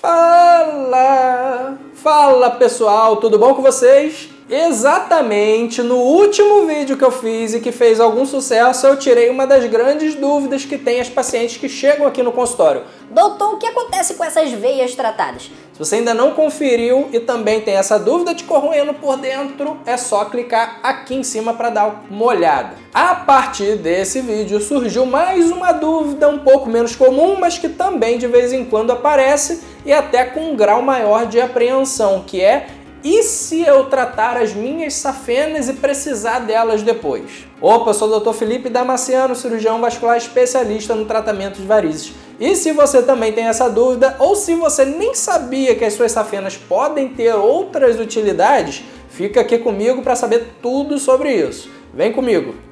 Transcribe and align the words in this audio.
Fala! 0.00 1.76
Fala 1.92 2.50
pessoal, 2.52 3.18
tudo 3.18 3.38
bom 3.38 3.52
com 3.52 3.60
vocês? 3.60 4.30
Exatamente 4.48 5.82
no 5.82 5.96
último 5.96 6.66
vídeo 6.66 6.96
que 6.96 7.04
eu 7.04 7.10
fiz 7.10 7.52
e 7.52 7.60
que 7.60 7.70
fez 7.70 8.00
algum 8.00 8.24
sucesso, 8.24 8.86
eu 8.86 8.96
tirei 8.96 9.28
uma 9.28 9.46
das 9.46 9.66
grandes 9.66 10.14
dúvidas 10.14 10.64
que 10.64 10.78
tem 10.78 11.02
as 11.02 11.10
pacientes 11.10 11.58
que 11.58 11.68
chegam 11.68 12.06
aqui 12.06 12.22
no 12.22 12.32
consultório. 12.32 12.82
Doutor, 13.10 13.54
o 13.54 13.58
que 13.58 13.66
acontece 13.66 14.14
com 14.14 14.24
essas 14.24 14.50
veias 14.50 14.94
tratadas? 14.94 15.50
Se 15.74 15.78
você 15.78 15.96
ainda 15.96 16.14
não 16.14 16.32
conferiu 16.32 17.10
e 17.12 17.20
também 17.20 17.60
tem 17.60 17.76
essa 17.76 17.98
dúvida 17.98 18.34
de 18.34 18.44
corroendo 18.44 18.94
por 18.94 19.18
dentro, 19.18 19.78
é 19.84 19.96
só 19.98 20.24
clicar 20.24 20.80
aqui 20.82 21.14
em 21.14 21.22
cima 21.22 21.52
para 21.52 21.70
dar 21.70 22.04
uma 22.10 22.24
olhada. 22.24 22.74
A 22.92 23.14
partir 23.14 23.76
desse 23.76 24.20
vídeo 24.20 24.60
surgiu 24.60 25.04
mais 25.04 25.50
uma 25.50 25.72
dúvida 25.72 26.28
um 26.28 26.38
pouco 26.38 26.68
menos 26.68 26.96
comum, 26.96 27.36
mas 27.38 27.58
que 27.58 27.68
também 27.68 28.18
de 28.18 28.26
vez 28.26 28.52
em 28.52 28.64
quando 28.64 28.90
aparece 28.90 29.69
e 29.84 29.92
até 29.92 30.24
com 30.24 30.52
um 30.52 30.56
grau 30.56 30.82
maior 30.82 31.26
de 31.26 31.40
apreensão, 31.40 32.24
que 32.26 32.40
é 32.40 32.66
e 33.02 33.22
se 33.22 33.62
eu 33.62 33.86
tratar 33.86 34.36
as 34.36 34.52
minhas 34.52 34.92
safenas 34.92 35.70
e 35.70 35.72
precisar 35.72 36.40
delas 36.40 36.82
depois? 36.82 37.46
Opa, 37.58 37.94
sou 37.94 38.14
o 38.14 38.20
Dr. 38.20 38.34
Felipe 38.34 38.68
Damasceno, 38.68 39.34
cirurgião 39.34 39.80
vascular 39.80 40.18
especialista 40.18 40.94
no 40.94 41.06
tratamento 41.06 41.60
de 41.60 41.66
varizes. 41.66 42.12
E 42.38 42.54
se 42.54 42.72
você 42.72 43.02
também 43.02 43.32
tem 43.32 43.46
essa 43.46 43.70
dúvida, 43.70 44.16
ou 44.18 44.36
se 44.36 44.54
você 44.54 44.84
nem 44.84 45.14
sabia 45.14 45.74
que 45.74 45.84
as 45.84 45.94
suas 45.94 46.12
safenas 46.12 46.58
podem 46.58 47.08
ter 47.08 47.34
outras 47.34 47.98
utilidades, 47.98 48.84
fica 49.08 49.40
aqui 49.40 49.56
comigo 49.56 50.02
para 50.02 50.14
saber 50.14 50.48
tudo 50.60 50.98
sobre 50.98 51.32
isso. 51.32 51.70
Vem 51.94 52.12
comigo! 52.12 52.69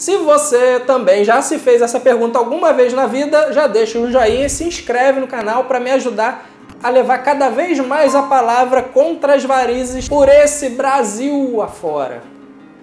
Se 0.00 0.16
você 0.16 0.80
também 0.86 1.24
já 1.26 1.42
se 1.42 1.58
fez 1.58 1.82
essa 1.82 2.00
pergunta 2.00 2.38
alguma 2.38 2.72
vez 2.72 2.90
na 2.94 3.04
vida, 3.04 3.52
já 3.52 3.66
deixa 3.66 3.98
um 3.98 4.10
joinha 4.10 4.46
e 4.46 4.48
se 4.48 4.64
inscreve 4.64 5.20
no 5.20 5.26
canal 5.26 5.64
para 5.64 5.78
me 5.78 5.90
ajudar 5.90 6.48
a 6.82 6.88
levar 6.88 7.18
cada 7.18 7.50
vez 7.50 7.78
mais 7.80 8.14
a 8.14 8.22
palavra 8.22 8.82
contra 8.82 9.34
as 9.34 9.44
varizes 9.44 10.08
por 10.08 10.26
esse 10.26 10.70
Brasil 10.70 11.60
afora. 11.60 12.22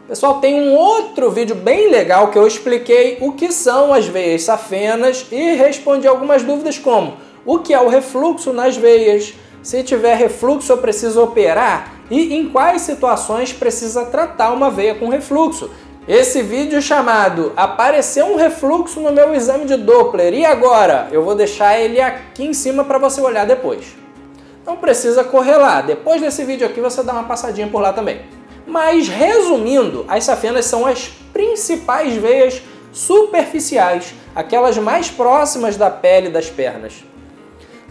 Pessoal, 0.08 0.40
tem 0.40 0.62
um 0.62 0.76
outro 0.76 1.32
vídeo 1.32 1.56
bem 1.56 1.90
legal 1.90 2.28
que 2.28 2.38
eu 2.38 2.46
expliquei 2.46 3.18
o 3.20 3.32
que 3.32 3.52
são 3.52 3.92
as 3.92 4.06
veias 4.06 4.44
safenas 4.44 5.26
e 5.32 5.56
respondi 5.56 6.08
algumas 6.08 6.44
dúvidas 6.44 6.78
como 6.78 7.18
o 7.44 7.58
que 7.58 7.74
é 7.74 7.80
o 7.80 7.90
refluxo 7.90 8.54
nas 8.54 8.78
veias, 8.78 9.34
se 9.64 9.82
tiver 9.82 10.14
refluxo 10.14 10.72
eu 10.72 10.78
preciso 10.78 11.24
operar 11.24 11.94
e 12.12 12.36
em 12.36 12.48
quais 12.48 12.84
situações 12.84 13.52
precisa 13.52 14.06
tratar 14.06 14.52
uma 14.52 14.70
veia 14.70 14.94
com 14.94 15.10
refluxo. 15.10 15.72
Esse 16.08 16.42
vídeo 16.42 16.82
chamado 16.82 17.52
Apareceu 17.58 18.28
um 18.28 18.38
refluxo 18.38 19.02
no 19.02 19.12
meu 19.12 19.36
exame 19.36 19.66
de 19.66 19.76
Doppler 19.76 20.34
e 20.34 20.46
agora? 20.46 21.10
Eu 21.12 21.22
vou 21.22 21.36
deixar 21.36 21.78
ele 21.78 22.00
aqui 22.00 22.46
em 22.46 22.54
cima 22.54 22.86
para 22.86 22.98
você 22.98 23.20
olhar 23.20 23.46
depois. 23.46 23.88
Não 24.66 24.78
precisa 24.78 25.26
correr 25.26 25.58
lá, 25.58 25.82
depois 25.82 26.22
desse 26.22 26.46
vídeo 26.46 26.66
aqui 26.66 26.80
você 26.80 27.04
dá 27.04 27.12
uma 27.12 27.26
passadinha 27.26 27.68
por 27.68 27.82
lá 27.82 27.92
também. 27.92 28.22
Mas 28.66 29.10
resumindo, 29.10 30.06
as 30.08 30.24
safenas 30.24 30.64
são 30.64 30.86
as 30.86 31.10
principais 31.34 32.14
veias 32.14 32.62
superficiais, 32.94 34.14
aquelas 34.34 34.78
mais 34.78 35.10
próximas 35.10 35.76
da 35.76 35.90
pele 35.90 36.30
das 36.30 36.50
pernas. 36.50 37.04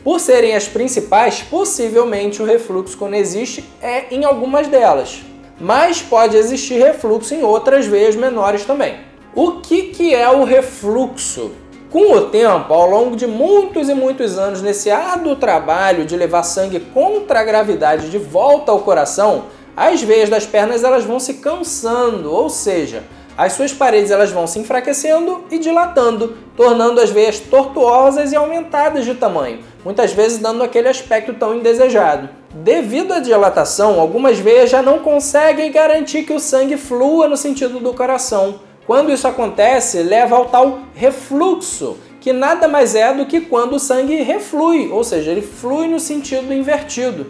Por 0.03 0.21
serem 0.21 0.57
as 0.57 0.67
principais, 0.67 1.43
possivelmente 1.43 2.41
o 2.41 2.47
refluxo, 2.47 2.97
quando 2.97 3.13
existe, 3.13 3.63
é 3.83 4.07
em 4.11 4.25
algumas 4.25 4.69
delas 4.69 5.23
mas 5.61 6.03
pode 6.03 6.37
existir 6.37 6.79
refluxo 6.79 7.35
em 7.35 7.43
outras 7.43 7.87
veias 7.87 8.15
menores 8.15 8.65
também. 8.65 8.97
O 9.35 9.61
que, 9.61 9.85
que 9.85 10.15
é 10.15 10.29
o 10.31 10.45
refluxo? 10.45 11.53
Com 11.91 12.13
o 12.13 12.23
tempo, 12.23 12.75
ao 12.75 12.89
longo 12.91 13.17
de 13.17 13.27
muitos 13.27 13.89
e 13.89 13.95
muitos 13.95 14.39
anos, 14.39 14.61
nesse 14.61 14.91
árduo 14.91 15.37
trabalho 15.37 16.05
de 16.05 16.17
levar 16.17 16.43
sangue 16.43 16.81
contra 16.81 17.41
a 17.41 17.45
gravidade 17.45 18.11
de 18.11 18.19
volta 18.19 18.73
ao 18.73 18.81
coração, 18.81 19.45
as 19.77 20.03
veias 20.03 20.29
das 20.29 20.47
pernas 20.47 20.83
elas 20.83 21.05
vão 21.05 21.21
se 21.21 21.35
cansando, 21.35 22.33
ou 22.33 22.49
seja, 22.49 23.05
as 23.37 23.53
suas 23.53 23.73
paredes 23.73 24.11
elas 24.11 24.31
vão 24.31 24.47
se 24.47 24.59
enfraquecendo 24.59 25.45
e 25.51 25.59
dilatando, 25.59 26.37
tornando 26.57 27.01
as 27.01 27.11
veias 27.11 27.39
tortuosas 27.39 28.33
e 28.33 28.37
aumentadas 28.37 29.05
de 29.05 29.15
tamanho, 29.15 29.61
muitas 29.85 30.13
vezes 30.13 30.39
dando 30.39 30.63
aquele 30.63 30.89
aspecto 30.89 31.35
tão 31.35 31.55
indesejado. 31.55 32.31
Devido 32.63 33.13
à 33.13 33.19
dilatação, 33.19 34.01
algumas 34.01 34.39
veias 34.39 34.71
já 34.71 34.81
não 34.81 35.01
conseguem 35.01 35.71
garantir 35.71 36.23
que 36.23 36.33
o 36.33 36.41
sangue 36.41 36.79
flua 36.79 37.29
no 37.29 37.37
sentido 37.37 37.79
do 37.81 37.93
coração. 37.93 38.61
Quando 38.87 39.13
isso 39.13 39.29
acontece, 39.29 40.03
leva 40.03 40.37
ao 40.37 40.47
tal 40.47 40.79
refluxo, 40.95 41.99
que 42.19 42.33
nada 42.33 42.67
mais 42.67 42.95
é 42.95 43.13
do 43.13 43.27
que 43.27 43.43
quando 43.43 43.75
o 43.75 43.79
sangue 43.79 44.23
reflui, 44.23 44.89
ou 44.91 45.05
seja, 45.05 45.33
ele 45.33 45.43
flui 45.43 45.87
no 45.87 46.01
sentido 46.01 46.51
invertido. 46.55 47.27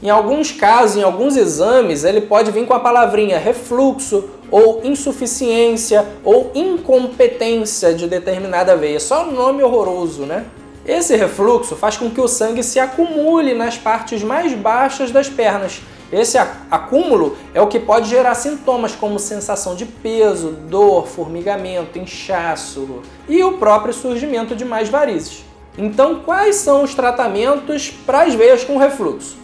Em 0.00 0.10
alguns 0.10 0.52
casos, 0.52 0.96
em 0.96 1.02
alguns 1.02 1.36
exames, 1.36 2.04
ele 2.04 2.20
pode 2.20 2.52
vir 2.52 2.64
com 2.64 2.72
a 2.72 2.78
palavrinha 2.78 3.36
refluxo 3.36 4.30
ou 4.48 4.80
insuficiência 4.84 6.06
ou 6.24 6.52
incompetência 6.54 7.92
de 7.92 8.06
determinada 8.06 8.76
veia. 8.76 9.00
Só 9.00 9.26
nome 9.26 9.60
horroroso, 9.60 10.22
né? 10.22 10.44
Esse 10.88 11.14
refluxo 11.14 11.76
faz 11.76 11.98
com 11.98 12.08
que 12.08 12.18
o 12.18 12.26
sangue 12.26 12.62
se 12.62 12.80
acumule 12.80 13.52
nas 13.52 13.76
partes 13.76 14.22
mais 14.22 14.54
baixas 14.54 15.10
das 15.10 15.28
pernas. 15.28 15.82
Esse 16.10 16.38
acúmulo 16.70 17.36
é 17.52 17.60
o 17.60 17.66
que 17.66 17.78
pode 17.78 18.08
gerar 18.08 18.34
sintomas 18.34 18.94
como 18.94 19.18
sensação 19.18 19.74
de 19.74 19.84
peso, 19.84 20.52
dor, 20.52 21.06
formigamento, 21.06 21.98
inchaço 21.98 23.02
e 23.28 23.44
o 23.44 23.58
próprio 23.58 23.92
surgimento 23.92 24.56
de 24.56 24.64
mais 24.64 24.88
varizes. 24.88 25.44
Então, 25.76 26.20
quais 26.20 26.56
são 26.56 26.82
os 26.82 26.94
tratamentos 26.94 27.90
para 27.90 28.22
as 28.22 28.32
veias 28.32 28.64
com 28.64 28.78
refluxo? 28.78 29.36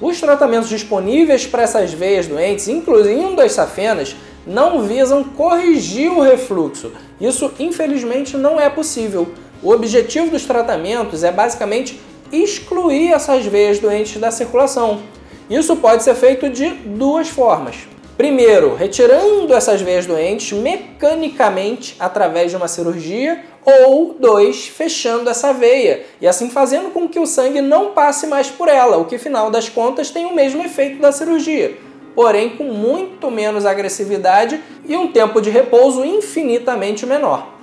Os 0.00 0.20
tratamentos 0.20 0.68
disponíveis 0.68 1.44
para 1.44 1.64
essas 1.64 1.92
veias 1.92 2.28
doentes, 2.28 2.68
incluindo 2.68 3.42
as 3.42 3.50
safenas, 3.50 4.14
não 4.46 4.82
visam 4.82 5.24
corrigir 5.24 6.12
o 6.12 6.20
refluxo. 6.20 6.92
Isso, 7.20 7.50
infelizmente, 7.58 8.36
não 8.36 8.60
é 8.60 8.70
possível. 8.70 9.34
O 9.64 9.70
objetivo 9.70 10.30
dos 10.30 10.44
tratamentos 10.44 11.24
é 11.24 11.32
basicamente 11.32 11.98
excluir 12.30 13.14
essas 13.14 13.46
veias 13.46 13.78
doentes 13.78 14.20
da 14.20 14.30
circulação. 14.30 15.00
Isso 15.48 15.74
pode 15.76 16.02
ser 16.02 16.14
feito 16.14 16.50
de 16.50 16.68
duas 16.68 17.30
formas. 17.30 17.76
Primeiro, 18.14 18.74
retirando 18.74 19.54
essas 19.54 19.80
veias 19.80 20.04
doentes 20.04 20.52
mecanicamente 20.52 21.96
através 21.98 22.50
de 22.50 22.58
uma 22.58 22.68
cirurgia, 22.68 23.42
ou 23.64 24.14
dois, 24.20 24.66
fechando 24.66 25.30
essa 25.30 25.54
veia 25.54 26.04
e 26.20 26.26
assim 26.26 26.50
fazendo 26.50 26.90
com 26.90 27.08
que 27.08 27.18
o 27.18 27.26
sangue 27.26 27.62
não 27.62 27.92
passe 27.92 28.26
mais 28.26 28.48
por 28.50 28.68
ela, 28.68 28.98
o 28.98 29.06
que, 29.06 29.16
final 29.16 29.50
das 29.50 29.70
contas, 29.70 30.10
tem 30.10 30.26
o 30.26 30.34
mesmo 30.34 30.62
efeito 30.62 31.00
da 31.00 31.10
cirurgia, 31.10 31.74
porém 32.14 32.50
com 32.50 32.64
muito 32.64 33.30
menos 33.30 33.64
agressividade 33.64 34.60
e 34.86 34.94
um 34.94 35.10
tempo 35.10 35.40
de 35.40 35.48
repouso 35.48 36.04
infinitamente 36.04 37.06
menor. 37.06 37.53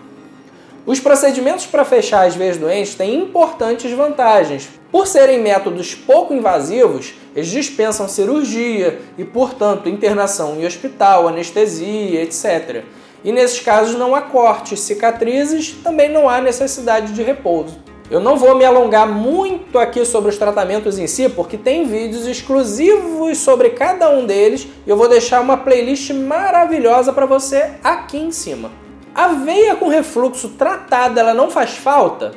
Os 0.91 0.99
procedimentos 0.99 1.65
para 1.65 1.85
fechar 1.85 2.27
as 2.27 2.35
veias 2.35 2.57
doentes 2.57 2.95
têm 2.95 3.15
importantes 3.15 3.89
vantagens. 3.93 4.67
Por 4.91 5.07
serem 5.07 5.39
métodos 5.39 5.95
pouco 5.95 6.33
invasivos, 6.33 7.13
eles 7.33 7.47
dispensam 7.47 8.09
cirurgia 8.09 8.99
e, 9.17 9.23
portanto, 9.23 9.87
internação 9.87 10.57
em 10.59 10.65
hospital, 10.65 11.29
anestesia, 11.29 12.21
etc. 12.21 12.83
E 13.23 13.31
nesses 13.31 13.61
casos 13.61 13.95
não 13.95 14.13
há 14.13 14.21
cortes, 14.21 14.81
cicatrizes, 14.81 15.71
também 15.81 16.09
não 16.09 16.27
há 16.27 16.41
necessidade 16.41 17.13
de 17.13 17.23
repouso. 17.23 17.79
Eu 18.09 18.19
não 18.19 18.35
vou 18.35 18.53
me 18.53 18.65
alongar 18.65 19.07
muito 19.07 19.79
aqui 19.79 20.03
sobre 20.03 20.29
os 20.29 20.37
tratamentos 20.37 20.99
em 20.99 21.07
si, 21.07 21.29
porque 21.29 21.57
tem 21.57 21.85
vídeos 21.85 22.27
exclusivos 22.27 23.37
sobre 23.37 23.69
cada 23.69 24.09
um 24.09 24.25
deles 24.25 24.67
e 24.85 24.89
eu 24.89 24.97
vou 24.97 25.07
deixar 25.07 25.39
uma 25.39 25.55
playlist 25.55 26.11
maravilhosa 26.11 27.13
para 27.13 27.25
você 27.25 27.75
aqui 27.81 28.17
em 28.17 28.33
cima. 28.33 28.80
A 29.13 29.27
veia 29.27 29.75
com 29.75 29.89
refluxo 29.89 30.49
tratada, 30.49 31.19
ela 31.19 31.33
não 31.33 31.49
faz 31.49 31.71
falta? 31.71 32.31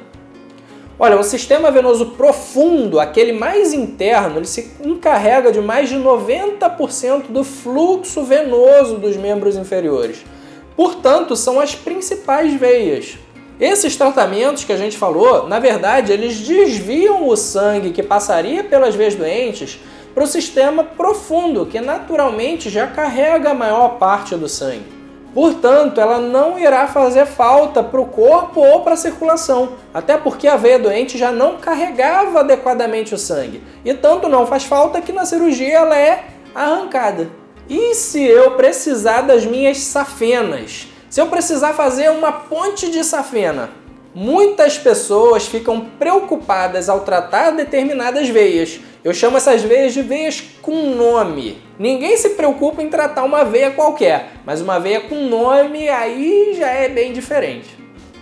Olha, 0.99 1.19
o 1.19 1.23
sistema 1.23 1.71
venoso 1.71 2.07
profundo, 2.11 2.99
aquele 2.99 3.33
mais 3.33 3.73
interno, 3.73 4.39
ele 4.39 4.47
se 4.47 4.73
encarrega 4.85 5.53
de 5.53 5.61
mais 5.61 5.89
de 5.89 5.97
90% 5.97 7.27
do 7.29 7.45
fluxo 7.45 8.25
venoso 8.25 8.97
dos 8.97 9.17
membros 9.17 9.57
inferiores. 9.57 10.25
Portanto, 10.77 11.37
são 11.37 11.61
as 11.61 11.77
principais 11.77 12.53
veias. 12.55 13.19
Esses 13.61 13.95
tratamentos 13.95 14.65
que 14.65 14.73
a 14.73 14.77
gente 14.77 14.99
falou, 14.99 15.49
na 15.49 15.61
verdade, 15.61 16.13
eles 16.13 16.41
desviam 16.41 17.29
o 17.29 17.37
sangue 17.37 17.93
que 17.93 18.03
passaria 18.03 18.65
pelas 18.65 18.97
veias 18.97 19.15
doentes 19.15 19.79
para 20.13 20.25
o 20.25 20.29
sistema 20.29 20.83
profundo, 20.83 21.67
que 21.67 21.81
naturalmente 21.81 22.69
já 22.69 22.89
carrega 22.89 23.51
a 23.51 23.55
maior 23.55 23.91
parte 23.91 24.35
do 24.35 24.49
sangue. 24.49 25.04
Portanto, 25.35 26.01
ela 26.01 26.21
não 26.21 26.57
irá 26.57 26.87
fazer 26.87 27.27
falta 27.27 27.83
para 27.83 28.01
o 28.01 28.07
corpo 28.07 28.61
ou 28.61 28.83
para 28.83 28.95
a 28.95 28.97
circulação, 28.97 29.73
até 29.93 30.17
porque 30.17 30.47
a 30.47 30.57
veia 30.57 30.79
doente 30.79 31.19
já 31.19 31.33
não 31.33 31.57
carregava 31.57 32.41
adequadamente 32.41 33.15
o 33.15 33.19
sangue. 33.19 33.61
E 33.85 33.93
tanto 33.93 34.29
não 34.29 34.47
faz 34.47 34.63
falta 34.63 35.01
que 35.01 35.13
na 35.13 35.27
cirurgia 35.27 35.79
ela 35.79 35.99
é 35.99 36.25
arrancada. 36.55 37.29
E 37.69 37.95
se 37.95 38.23
eu 38.23 38.53
precisar 38.53 39.23
das 39.23 39.45
minhas 39.45 39.79
safenas? 39.79 40.89
Se 41.11 41.21
eu 41.21 41.27
precisar 41.27 41.73
fazer 41.73 42.11
uma 42.11 42.31
ponte 42.31 42.89
de 42.91 43.03
safena? 43.03 43.71
Muitas 44.15 44.79
pessoas 44.79 45.47
ficam 45.47 45.81
preocupadas 45.99 46.89
ao 46.89 47.01
tratar 47.01 47.51
determinadas 47.51 48.29
veias. 48.29 48.79
Eu 49.05 49.13
chamo 49.13 49.37
essas 49.37 49.61
veias 49.61 49.93
de 49.93 50.01
veias 50.01 50.43
com 50.63 50.95
nome. 50.95 51.63
Ninguém 51.79 52.17
se 52.17 52.31
preocupa 52.31 52.83
em 52.83 52.89
tratar 52.89 53.23
uma 53.25 53.45
veia 53.45 53.71
qualquer, 53.71 54.31
mas 54.47 54.63
uma 54.63 54.81
veia 54.81 55.03
com 55.03 55.29
nome 55.29 55.87
aí 55.91 56.55
já 56.57 56.71
é 56.71 56.89
bem 56.89 57.13
diferente. 57.13 57.69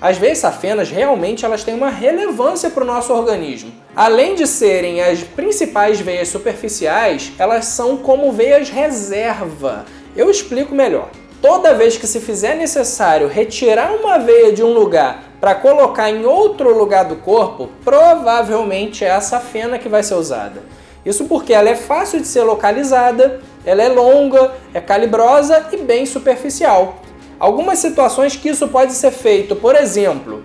As 0.00 0.18
veias 0.18 0.38
safenas 0.38 0.90
realmente 0.90 1.44
elas 1.44 1.62
têm 1.62 1.74
uma 1.74 1.88
relevância 1.88 2.68
para 2.68 2.82
o 2.82 2.86
nosso 2.86 3.12
organismo. 3.12 3.72
Além 3.94 4.34
de 4.34 4.44
serem 4.44 5.00
as 5.00 5.22
principais 5.22 6.00
veias 6.00 6.26
superficiais, 6.26 7.30
elas 7.38 7.66
são 7.66 7.98
como 7.98 8.32
veias 8.32 8.68
reserva. 8.68 9.84
Eu 10.16 10.28
explico 10.28 10.74
melhor. 10.74 11.10
Toda 11.40 11.74
vez 11.74 11.96
que 11.96 12.08
se 12.08 12.18
fizer 12.18 12.56
necessário 12.56 13.28
retirar 13.28 13.94
uma 13.94 14.18
veia 14.18 14.52
de 14.52 14.64
um 14.64 14.72
lugar 14.72 15.31
para 15.42 15.56
colocar 15.56 16.08
em 16.08 16.24
outro 16.24 16.72
lugar 16.72 17.04
do 17.04 17.16
corpo, 17.16 17.68
provavelmente 17.84 19.04
é 19.04 19.10
a 19.10 19.20
safena 19.20 19.76
que 19.76 19.88
vai 19.88 20.04
ser 20.04 20.14
usada. 20.14 20.62
Isso 21.04 21.24
porque 21.24 21.52
ela 21.52 21.68
é 21.68 21.74
fácil 21.74 22.20
de 22.20 22.28
ser 22.28 22.44
localizada, 22.44 23.40
ela 23.66 23.82
é 23.82 23.88
longa, 23.88 24.52
é 24.72 24.80
calibrosa 24.80 25.66
e 25.72 25.78
bem 25.78 26.06
superficial. 26.06 26.98
Algumas 27.40 27.80
situações 27.80 28.36
que 28.36 28.50
isso 28.50 28.68
pode 28.68 28.92
ser 28.92 29.10
feito, 29.10 29.56
por 29.56 29.74
exemplo, 29.74 30.44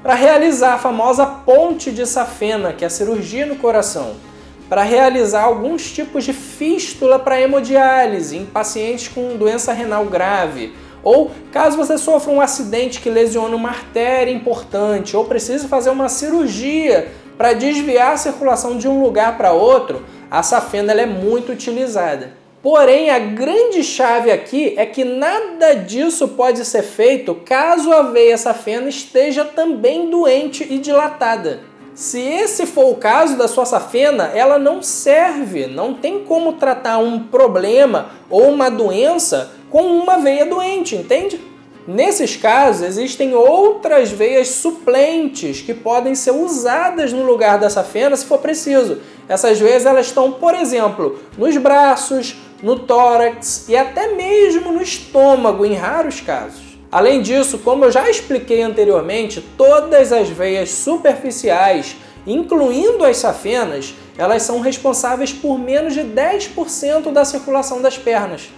para 0.00 0.14
realizar 0.14 0.74
a 0.74 0.78
famosa 0.78 1.26
ponte 1.26 1.90
de 1.90 2.06
safena, 2.06 2.72
que 2.72 2.84
é 2.84 2.86
a 2.86 2.90
cirurgia 2.90 3.46
no 3.46 3.56
coração, 3.56 4.12
para 4.68 4.84
realizar 4.84 5.42
alguns 5.42 5.90
tipos 5.90 6.22
de 6.22 6.32
fístula 6.32 7.18
para 7.18 7.40
hemodiálise 7.40 8.36
em 8.36 8.46
pacientes 8.46 9.08
com 9.08 9.36
doença 9.36 9.72
renal 9.72 10.04
grave, 10.04 10.72
ou 11.02 11.30
caso 11.52 11.76
você 11.76 11.96
sofra 11.96 12.32
um 12.32 12.40
acidente 12.40 13.00
que 13.00 13.10
lesione 13.10 13.54
uma 13.54 13.70
artéria 13.70 14.32
importante, 14.32 15.16
ou 15.16 15.24
precise 15.24 15.68
fazer 15.68 15.90
uma 15.90 16.08
cirurgia 16.08 17.10
para 17.38 17.52
desviar 17.52 18.12
a 18.12 18.16
circulação 18.16 18.76
de 18.76 18.86
um 18.86 19.02
lugar 19.02 19.38
para 19.38 19.52
outro, 19.52 20.04
a 20.30 20.42
safena 20.42 20.92
é 20.92 21.06
muito 21.06 21.52
utilizada. 21.52 22.40
Porém, 22.62 23.08
a 23.08 23.18
grande 23.18 23.82
chave 23.82 24.30
aqui 24.30 24.74
é 24.76 24.84
que 24.84 25.02
nada 25.02 25.74
disso 25.74 26.28
pode 26.28 26.62
ser 26.66 26.82
feito 26.82 27.34
caso 27.34 27.90
a 27.90 28.02
veia 28.02 28.36
safena 28.36 28.88
esteja 28.88 29.46
também 29.46 30.10
doente 30.10 30.66
e 30.68 30.78
dilatada. 30.78 31.60
Se 31.94 32.20
esse 32.20 32.66
for 32.66 32.90
o 32.90 32.96
caso 32.96 33.36
da 33.36 33.48
sua 33.48 33.64
safena, 33.64 34.30
ela 34.34 34.58
não 34.58 34.82
serve, 34.82 35.66
não 35.66 35.94
tem 35.94 36.24
como 36.24 36.52
tratar 36.54 36.98
um 36.98 37.20
problema 37.20 38.10
ou 38.28 38.48
uma 38.48 38.70
doença 38.70 39.50
com 39.70 39.82
uma 39.82 40.18
veia 40.18 40.44
doente, 40.44 40.96
entende? 40.96 41.40
Nesses 41.86 42.36
casos, 42.36 42.82
existem 42.82 43.34
outras 43.34 44.10
veias 44.10 44.48
suplentes 44.48 45.60
que 45.60 45.72
podem 45.72 46.14
ser 46.14 46.32
usadas 46.32 47.12
no 47.12 47.24
lugar 47.24 47.58
da 47.58 47.70
safena 47.70 48.14
se 48.16 48.26
for 48.26 48.38
preciso. 48.38 48.98
Essas 49.28 49.58
veias 49.58 49.86
elas 49.86 50.06
estão, 50.06 50.32
por 50.32 50.54
exemplo, 50.54 51.18
nos 51.38 51.56
braços, 51.56 52.36
no 52.62 52.78
tórax 52.78 53.66
e 53.68 53.76
até 53.76 54.08
mesmo 54.14 54.72
no 54.72 54.82
estômago 54.82 55.64
em 55.64 55.74
raros 55.74 56.20
casos. 56.20 56.78
Além 56.92 57.22
disso, 57.22 57.58
como 57.58 57.84
eu 57.84 57.92
já 57.92 58.10
expliquei 58.10 58.62
anteriormente, 58.62 59.40
todas 59.56 60.12
as 60.12 60.28
veias 60.28 60.70
superficiais, 60.70 61.96
incluindo 62.26 63.04
as 63.04 63.16
safenas, 63.16 63.94
elas 64.18 64.42
são 64.42 64.60
responsáveis 64.60 65.32
por 65.32 65.58
menos 65.58 65.94
de 65.94 66.02
10% 66.02 67.10
da 67.12 67.24
circulação 67.24 67.80
das 67.80 67.96
pernas. 67.96 68.50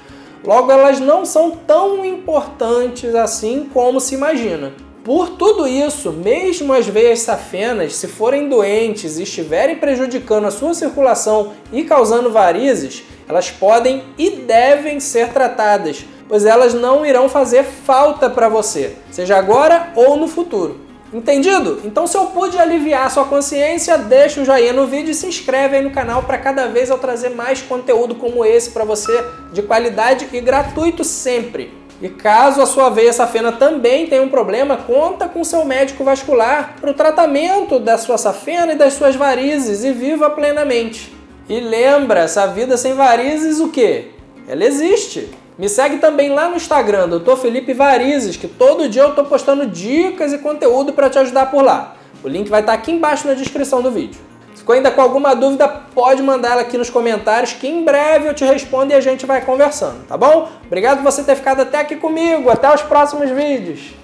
Logo, 0.45 0.73
elas 0.73 0.99
não 0.99 1.25
são 1.25 1.53
tão 1.53 2.05
importantes 2.05 3.15
assim 3.15 3.69
como 3.73 4.01
se 4.01 4.15
imagina. 4.15 4.73
Por 5.05 5.31
tudo 5.31 5.67
isso, 5.67 6.13
mesmo 6.13 6.73
as 6.73 6.87
veias 6.87 7.21
safenas, 7.21 7.97
se 7.97 8.07
forem 8.07 8.49
doentes 8.49 9.19
e 9.19 9.25
estiverem 9.25 9.77
prejudicando 9.77 10.47
a 10.47 10.51
sua 10.51 10.75
circulação 10.75 11.53
e 11.73 11.83
causando 11.83 12.31
varizes, 12.31 13.03
elas 13.29 13.51
podem 13.51 14.05
e 14.17 14.31
devem 14.31 15.01
ser 15.01 15.33
tratadas, 15.33 16.05
pois 16.29 16.45
elas 16.45 16.73
não 16.73 17.05
irão 17.05 17.29
fazer 17.29 17.65
falta 17.65 18.31
para 18.31 18.49
você, 18.49 18.95
seja 19.11 19.37
agora 19.37 19.93
ou 19.97 20.17
no 20.17 20.29
futuro. 20.29 20.82
Entendido? 21.13 21.81
Então, 21.85 22.07
se 22.07 22.17
eu 22.17 22.27
pude 22.27 22.59
aliviar 22.59 23.07
a 23.07 23.11
sua 23.11 23.27
consciência, 23.27 23.99
deixa 23.99 24.41
um 24.41 24.45
joinha 24.47 24.73
no 24.73 24.87
vídeo 24.87 25.11
e 25.11 25.15
se 25.15 25.27
inscreve 25.27 25.77
aí 25.77 25.83
no 25.83 25.91
canal 25.91 26.23
para 26.23 26.39
cada 26.39 26.69
vez 26.69 26.89
eu 26.89 26.97
trazer 26.97 27.29
mais 27.31 27.61
conteúdo 27.61 28.15
como 28.15 28.45
esse 28.45 28.71
para 28.71 28.85
você, 28.85 29.13
de 29.53 29.61
qualidade 29.61 30.27
e 30.33 30.41
gratuito 30.41 31.05
sempre. 31.05 31.75
E 32.01 32.09
caso 32.09 32.63
a 32.63 32.67
sua 32.67 32.89
veia 32.89 33.13
safena 33.13 33.53
também 33.53 34.07
tenha 34.07 34.23
um 34.23 34.29
problema, 34.29 34.77
conta 34.79 35.29
com 35.29 35.45
seu 35.45 35.65
médico 35.67 36.03
vascular 36.03 36.77
para 36.81 36.91
o 36.91 36.95
tratamento 36.95 37.79
da 37.79 37.99
sua 37.99 38.17
safena 38.17 38.73
e 38.73 38.77
das 38.77 38.95
suas 38.95 39.15
varizes 39.15 39.85
e 39.85 39.93
viva 39.93 40.31
plenamente. 40.31 41.15
E 41.47 41.61
lembra, 41.61 42.21
essa 42.21 42.47
vida 42.47 42.77
sem 42.79 42.95
varizes 42.95 43.61
o 43.61 43.69
quê? 43.69 44.13
Ela 44.49 44.65
existe. 44.65 45.29
Me 45.63 45.69
segue 45.69 45.99
também 45.99 46.29
lá 46.29 46.49
no 46.49 46.57
Instagram, 46.57 47.09
Dr. 47.09 47.37
Felipe 47.37 47.73
Varizes, 47.73 48.37
que 48.37 48.49
todo 48.49 48.89
dia 48.89 49.03
eu 49.03 49.11
estou 49.11 49.25
postando 49.25 49.65
dicas 49.65 50.33
e 50.33 50.39
conteúdo 50.39 50.93
para 50.93 51.09
te 51.09 51.21
ajudar 51.21 51.53
por 51.53 51.63
lá. 51.63 51.95
O 52.25 52.27
link 52.27 52.51
vai 52.51 52.63
estar 52.63 52.73
tá 52.73 52.79
aqui 52.79 52.91
embaixo 52.91 53.29
na 53.29 53.35
descrição 53.35 53.81
do 53.81 53.89
vídeo. 53.89 54.21
Se 54.53 54.63
ficou 54.63 54.75
ainda 54.75 54.91
com 54.91 55.01
alguma 55.01 55.37
dúvida, 55.37 55.69
pode 55.69 56.21
mandar 56.21 56.55
ela 56.55 56.63
aqui 56.63 56.77
nos 56.77 56.91
comentários, 56.91 57.53
que 57.53 57.69
em 57.69 57.85
breve 57.85 58.29
eu 58.29 58.35
te 58.35 58.45
respondo 58.45 58.93
e 58.93 58.97
a 58.97 59.01
gente 59.01 59.25
vai 59.25 59.41
conversando, 59.41 60.05
tá 60.09 60.17
bom? 60.17 60.49
Obrigado 60.67 60.97
por 60.97 61.13
você 61.13 61.23
ter 61.23 61.37
ficado 61.37 61.63
até 61.63 61.79
aqui 61.79 61.95
comigo. 61.95 62.51
Até 62.51 62.75
os 62.75 62.83
próximos 62.83 63.31
vídeos. 63.31 64.02